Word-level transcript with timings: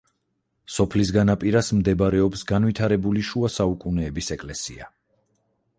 სოფლის 0.75 1.11
განაპირას 1.17 1.69
მდებარეობს 1.81 2.43
განვითარებული 2.53 3.27
შუა 3.29 3.53
საუკუნეების 3.59 4.33
ეკლესია. 4.39 4.91